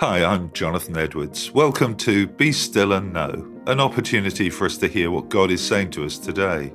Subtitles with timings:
[0.00, 1.50] Hi, I'm Jonathan Edwards.
[1.50, 5.60] Welcome to Be Still and Know, an opportunity for us to hear what God is
[5.60, 6.72] saying to us today.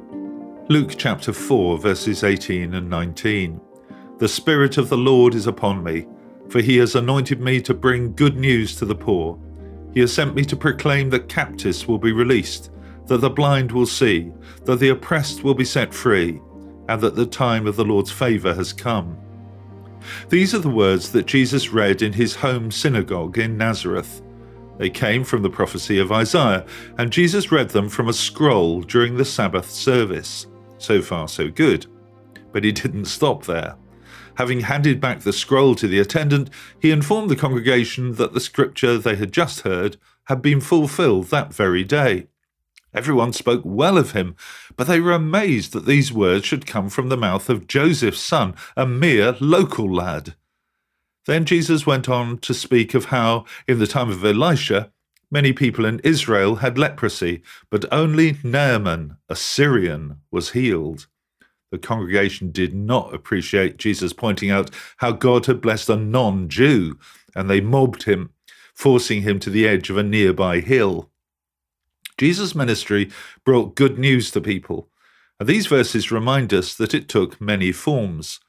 [0.68, 3.62] Luke chapter 4, verses 18 and 19.
[4.18, 6.06] The Spirit of the Lord is upon me,
[6.50, 9.40] for he has anointed me to bring good news to the poor.
[9.94, 12.72] He has sent me to proclaim that captives will be released,
[13.06, 14.34] that the blind will see,
[14.66, 16.42] that the oppressed will be set free,
[16.90, 19.18] and that the time of the Lord's favour has come.
[20.30, 24.22] These are the words that Jesus read in his home synagogue in Nazareth.
[24.78, 26.66] They came from the prophecy of Isaiah,
[26.98, 30.48] and Jesus read them from a scroll during the Sabbath service.
[30.78, 31.86] So far, so good.
[32.52, 33.76] But he didn't stop there.
[34.36, 38.98] Having handed back the scroll to the attendant, he informed the congregation that the scripture
[38.98, 42.28] they had just heard had been fulfilled that very day.
[42.94, 44.36] Everyone spoke well of him,
[44.76, 48.54] but they were amazed that these words should come from the mouth of Joseph's son,
[48.78, 50.36] a mere local lad.
[51.26, 54.92] Then Jesus went on to speak of how, in the time of Elisha,
[55.32, 61.08] many people in Israel had leprosy, but only Naaman, a Syrian, was healed.
[61.72, 67.00] The congregation did not appreciate Jesus pointing out how God had blessed a non Jew,
[67.36, 68.30] and they mobbed him,
[68.76, 71.10] forcing him to the edge of a nearby hill.
[72.18, 73.10] Jesus' ministry
[73.44, 74.90] brought good news to people.
[75.40, 78.40] And these verses remind us that it took many forms.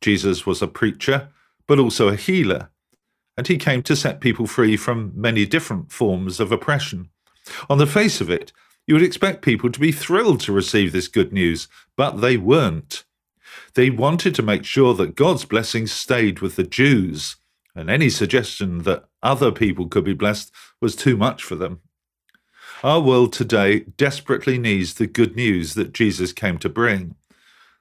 [0.00, 1.28] Jesus was a preacher,
[1.66, 2.70] but also a healer,
[3.36, 7.10] and he came to set people free from many different forms of oppression.
[7.70, 8.52] On the face of it,
[8.86, 13.04] you would expect people to be thrilled to receive this good news, but they weren't.
[13.74, 17.36] They wanted to make sure that God's blessings stayed with the Jews,
[17.74, 20.50] and any suggestion that other people could be blessed
[20.80, 21.80] was too much for them.
[22.84, 27.16] Our world today desperately needs the good news that Jesus came to bring.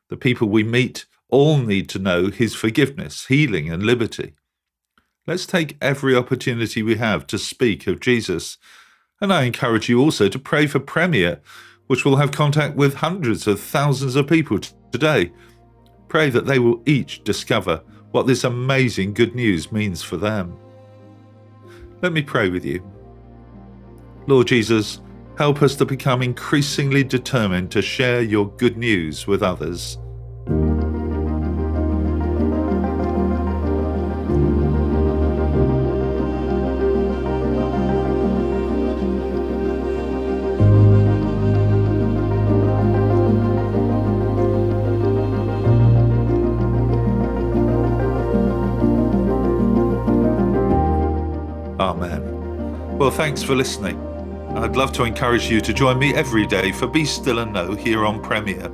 [0.10, 4.34] The people we meet all need to know his forgiveness, healing, and liberty.
[5.28, 8.58] Let's take every opportunity we have to speak of Jesus.
[9.22, 11.42] And I encourage you also to pray for Premier,
[11.86, 14.60] which will have contact with hundreds of thousands of people
[14.92, 15.32] today.
[16.08, 20.58] Pray that they will each discover what this amazing good news means for them.
[22.02, 22.97] Let me pray with you.
[24.28, 25.00] Lord Jesus,
[25.38, 29.98] help us to become increasingly determined to share your good news with others.
[51.80, 52.98] Amen.
[52.98, 54.07] Well, thanks for listening.
[54.58, 57.76] I'd love to encourage you to join me every day for Be Still and Know
[57.76, 58.72] here on Premier.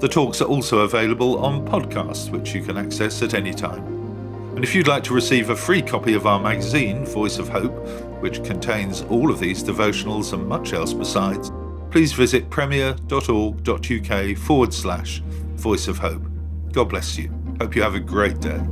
[0.00, 3.84] The talks are also available on podcasts, which you can access at any time.
[4.54, 7.74] And if you'd like to receive a free copy of our magazine, Voice of Hope,
[8.22, 11.52] which contains all of these devotionals and much else besides,
[11.90, 15.20] please visit premier.org.uk forward slash
[15.56, 16.22] Voice of Hope.
[16.72, 17.30] God bless you.
[17.60, 18.62] Hope you have a great day.